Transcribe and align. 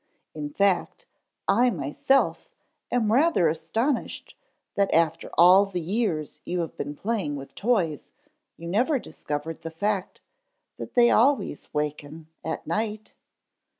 In 0.33 0.49
fact, 0.49 1.05
I, 1.47 1.69
myself, 1.69 2.49
am 2.91 3.13
rather 3.13 3.47
astonished 3.47 4.35
that 4.73 4.91
after 4.91 5.29
all 5.37 5.67
the 5.67 5.79
years 5.79 6.41
you 6.43 6.61
have 6.61 6.75
been 6.75 6.95
playing 6.95 7.35
with 7.35 7.53
toys 7.53 8.11
you 8.57 8.67
never 8.67 8.97
discovered 8.97 9.61
the 9.61 9.69
fact 9.69 10.19
that 10.77 10.95
they 10.95 11.11
always 11.11 11.71
waken 11.71 12.29
at 12.43 12.65
night. 12.65 13.13